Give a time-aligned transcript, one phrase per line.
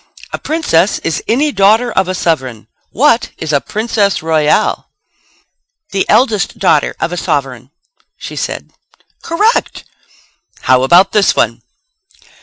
[0.33, 2.67] "A princess is any daughter of a sovereign.
[2.89, 4.87] What is a princess royal?"
[5.91, 7.69] "The eldest daughter of a sovereign,"
[8.17, 8.71] she said.
[9.21, 9.83] "Correct!
[10.61, 11.61] How about this one?